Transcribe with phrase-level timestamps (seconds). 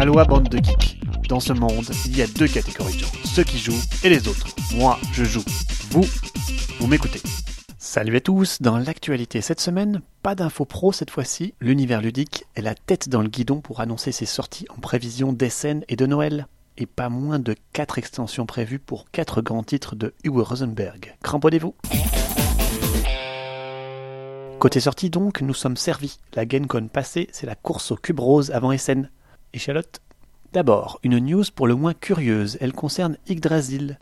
[0.00, 0.98] Aloha bande de geeks.
[1.28, 4.28] Dans ce monde, il y a deux catégories de gens, ceux qui jouent et les
[4.28, 4.46] autres.
[4.74, 5.44] Moi, je joue.
[5.90, 6.06] Vous,
[6.78, 7.20] vous m'écoutez.
[7.78, 12.62] Salut à tous, dans l'actualité cette semaine, pas d'infos pro cette fois-ci, l'univers ludique est
[12.62, 16.46] la tête dans le guidon pour annoncer ses sorties en prévision d'Essen et de Noël.
[16.78, 21.14] Et pas moins de 4 extensions prévues pour 4 grands titres de Uwe Rosenberg.
[21.22, 21.74] Cramponnez-vous
[24.58, 26.20] Côté sortie donc, nous sommes servis.
[26.32, 29.10] La GenCon passée, c'est la course au cube rose avant Essen.
[29.52, 30.00] Échalote
[30.52, 33.98] D'abord, une news pour le moins curieuse, elle concerne Yggdrasil.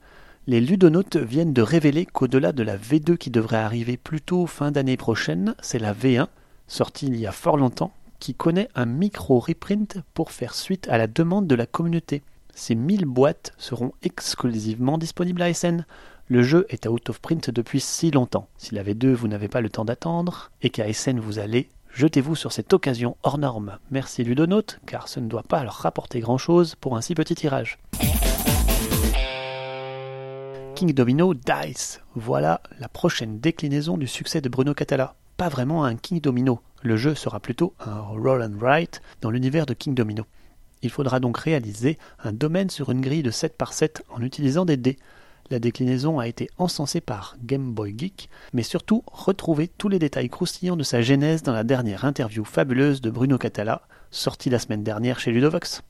[0.46, 4.70] Les ludonautes viennent de révéler qu'au-delà de la V2 qui devrait arriver plus tôt fin
[4.70, 6.26] d'année prochaine, c'est la V1,
[6.66, 11.06] sortie il y a fort longtemps, qui connaît un micro-reprint pour faire suite à la
[11.06, 12.22] demande de la communauté.
[12.54, 15.86] Ces 1000 boîtes seront exclusivement disponibles à SN.
[16.26, 18.48] Le jeu est out of print depuis si longtemps.
[18.58, 22.36] Si la V2 vous n'avez pas le temps d'attendre, et qu'à SN vous allez, Jetez-vous
[22.36, 23.80] sur cette occasion hors norme.
[23.90, 27.80] Merci Ludonote, car ce ne doit pas leur rapporter grand-chose pour un si petit tirage.
[30.76, 32.00] King Domino Dice.
[32.14, 35.16] Voilà la prochaine déclinaison du succès de Bruno Catala.
[35.36, 36.60] Pas vraiment un King Domino.
[36.82, 40.24] Le jeu sera plutôt un roll and write dans l'univers de King Domino.
[40.82, 44.64] Il faudra donc réaliser un domaine sur une grille de 7 par 7 en utilisant
[44.64, 44.98] des dés.
[45.50, 50.28] La déclinaison a été encensée par Game Boy Geek, mais surtout retrouvez tous les détails
[50.28, 54.84] croustillants de sa genèse dans la dernière interview fabuleuse de Bruno Catala, sortie la semaine
[54.84, 55.82] dernière chez Ludovox.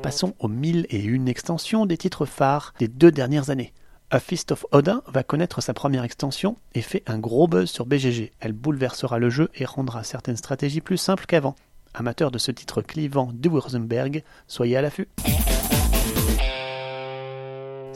[0.00, 3.74] Passons aux mille et une extensions des titres phares des deux dernières années.
[4.10, 7.84] A Fist of Odin va connaître sa première extension et fait un gros buzz sur
[7.84, 8.32] BGG.
[8.40, 11.54] Elle bouleversera le jeu et rendra certaines stratégies plus simples qu'avant.
[11.92, 15.08] Amateurs de ce titre clivant de Rosenberg, soyez à l'affût.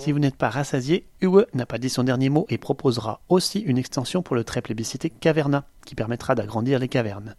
[0.07, 3.59] Si vous n'êtes pas rassasié, Uwe n'a pas dit son dernier mot et proposera aussi
[3.59, 7.35] une extension pour le très plébiscité Caverna, qui permettra d'agrandir les cavernes.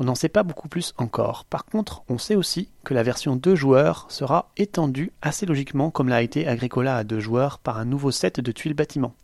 [0.00, 1.44] On n'en sait pas beaucoup plus encore.
[1.44, 6.08] Par contre, on sait aussi que la version 2 joueurs sera étendue assez logiquement comme
[6.08, 9.14] l'a été Agricola à 2 joueurs par un nouveau set de tuiles bâtiments.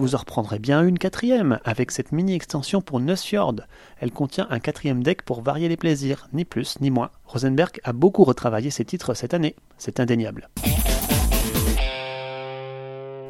[0.00, 3.56] Vous en reprendrez bien une quatrième avec cette mini-extension pour Nussfjord.
[4.00, 7.10] Elle contient un quatrième deck pour varier les plaisirs, ni plus ni moins.
[7.26, 10.48] Rosenberg a beaucoup retravaillé ses titres cette année, c'est indéniable.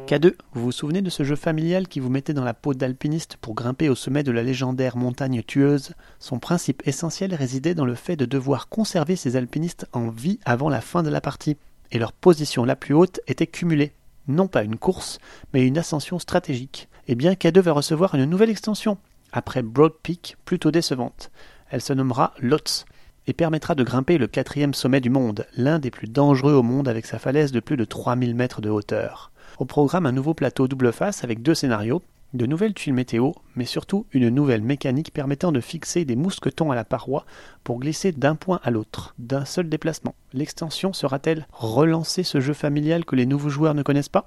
[0.07, 3.35] K2, vous vous souvenez de ce jeu familial qui vous mettait dans la peau d'alpiniste
[3.41, 5.91] pour grimper au sommet de la légendaire montagne tueuse?
[6.19, 10.69] Son principe essentiel résidait dans le fait de devoir conserver ces alpinistes en vie avant
[10.69, 11.57] la fin de la partie,
[11.91, 13.91] et leur position la plus haute était cumulée
[14.31, 15.19] non pas une course,
[15.53, 16.89] mais une ascension stratégique.
[17.07, 18.97] Eh bien, K2 va recevoir une nouvelle extension,
[19.31, 21.31] après Broad Peak, plutôt décevante.
[21.69, 22.85] Elle se nommera LOTS
[23.27, 26.87] et permettra de grimper le quatrième sommet du monde, l'un des plus dangereux au monde
[26.87, 29.31] avec sa falaise de plus de 3000 mètres de hauteur.
[29.59, 32.01] Au programme, un nouveau plateau double face avec deux scénarios,
[32.33, 36.75] de nouvelles tuiles météo, mais surtout une nouvelle mécanique permettant de fixer des mousquetons à
[36.75, 37.25] la paroi
[37.63, 40.15] pour glisser d'un point à l'autre, d'un seul déplacement.
[40.33, 44.25] L'extension sera-t-elle relancer ce jeu familial que les nouveaux joueurs ne connaissent pas?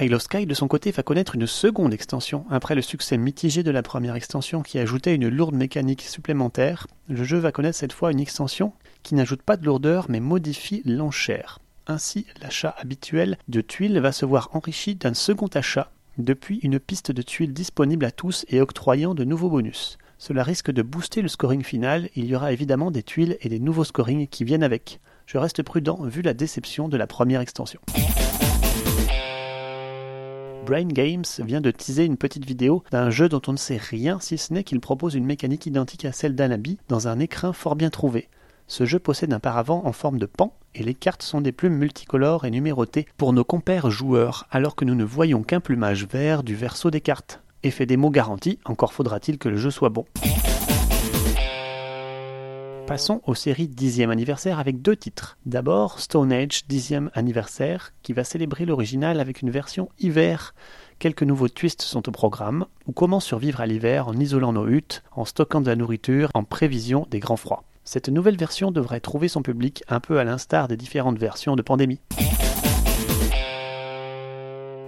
[0.00, 2.44] Isle of Sky, de son côté, va connaître une seconde extension.
[2.50, 7.22] Après le succès mitigé de la première extension qui ajoutait une lourde mécanique supplémentaire, le
[7.22, 8.72] jeu va connaître cette fois une extension
[9.04, 11.60] qui n'ajoute pas de lourdeur mais modifie l'enchère.
[11.86, 17.12] Ainsi, l'achat habituel de tuiles va se voir enrichi d'un second achat, depuis une piste
[17.12, 19.98] de tuiles disponible à tous et octroyant de nouveaux bonus.
[20.16, 23.60] Cela risque de booster le scoring final, il y aura évidemment des tuiles et des
[23.60, 24.98] nouveaux scorings qui viennent avec.
[25.26, 27.80] Je reste prudent vu la déception de la première extension.
[30.64, 34.18] Brain Games vient de teaser une petite vidéo d'un jeu dont on ne sait rien
[34.20, 37.76] si ce n'est qu'il propose une mécanique identique à celle d'Anabi dans un écrin fort
[37.76, 38.28] bien trouvé.
[38.66, 41.76] Ce jeu possède un paravent en forme de pan et les cartes sont des plumes
[41.76, 46.42] multicolores et numérotées pour nos compères joueurs, alors que nous ne voyons qu'un plumage vert
[46.42, 47.42] du verso des cartes.
[47.62, 50.06] Effet des mots garanti, encore faudra-t-il que le jeu soit bon.
[52.86, 55.38] Passons aux séries 10e anniversaire avec deux titres.
[55.46, 60.54] D'abord Stone Age 10e anniversaire qui va célébrer l'original avec une version hiver.
[60.98, 65.02] Quelques nouveaux twists sont au programme, ou comment survivre à l'hiver en isolant nos huttes,
[65.12, 67.64] en stockant de la nourriture, en prévision des grands froids.
[67.86, 71.60] Cette nouvelle version devrait trouver son public un peu à l'instar des différentes versions de
[71.60, 72.00] Pandémie.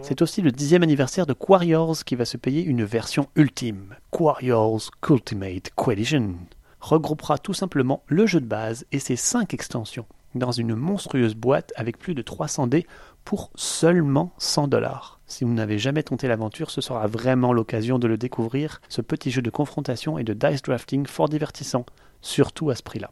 [0.00, 4.90] C'est aussi le dixième anniversaire de Quarriors qui va se payer une version ultime, Quarriors
[5.10, 6.36] Ultimate Coalition.
[6.80, 11.72] Regroupera tout simplement le jeu de base et ses 5 extensions dans une monstrueuse boîte
[11.76, 12.86] avec plus de 300 dés
[13.24, 15.20] pour seulement 100 dollars.
[15.26, 19.30] Si vous n'avez jamais tenté l'aventure, ce sera vraiment l'occasion de le découvrir, ce petit
[19.30, 21.84] jeu de confrontation et de dice drafting fort divertissant
[22.26, 23.10] surtout à ce prix-là.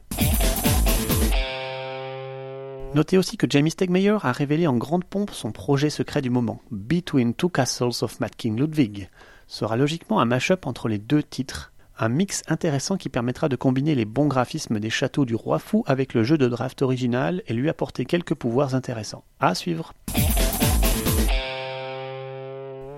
[2.94, 6.60] Notez aussi que Jamie Stegmeyer a révélé en grande pompe son projet secret du moment,
[6.70, 9.08] Between Two Castles of Mad King Ludwig.
[9.46, 11.72] sera logiquement un mash-up entre les deux titres.
[11.98, 15.84] Un mix intéressant qui permettra de combiner les bons graphismes des châteaux du roi fou
[15.86, 19.24] avec le jeu de draft original et lui apporter quelques pouvoirs intéressants.
[19.40, 19.92] À suivre.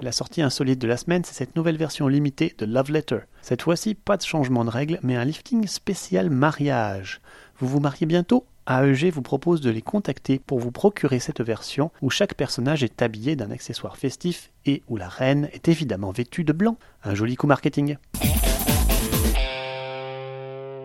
[0.03, 3.21] La sortie insolite de la semaine, c'est cette nouvelle version limitée de Love Letter.
[3.41, 7.23] Cette fois-ci, pas de changement de règles, mais un lifting spécial mariage.
[7.59, 8.47] Vous vous mariez bientôt?
[8.69, 13.01] AEG vous propose de les contacter pour vous procurer cette version où chaque personnage est
[13.01, 16.77] habillé d'un accessoire festif et où la reine est évidemment vêtue de blanc.
[17.03, 17.97] Un joli coup marketing.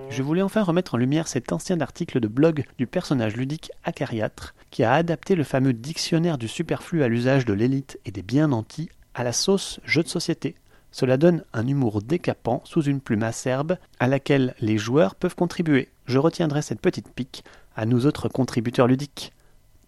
[0.09, 4.55] Je voulais enfin remettre en lumière cet ancien article de blog du personnage ludique Acariatre
[4.69, 8.49] qui a adapté le fameux dictionnaire du superflu à l'usage de l'élite et des bien
[8.49, 10.55] nantis à la sauce jeu de société.
[10.91, 15.89] Cela donne un humour décapant sous une plume acerbe à laquelle les joueurs peuvent contribuer.
[16.05, 17.43] Je retiendrai cette petite pique
[17.75, 19.31] à nous autres contributeurs ludiques.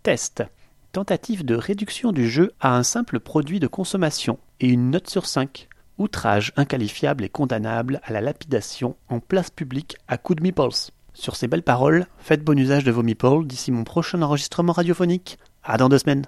[0.02, 0.44] Test.
[0.94, 5.26] Tentative de réduction du jeu à un simple produit de consommation et une note sur
[5.26, 5.68] 5.
[5.98, 10.92] Outrage inqualifiable et condamnable à la lapidation en place publique à coups de meeples.
[11.14, 15.38] Sur ces belles paroles, faites bon usage de vos meeples d'ici mon prochain enregistrement radiophonique.
[15.64, 16.26] À dans deux semaines.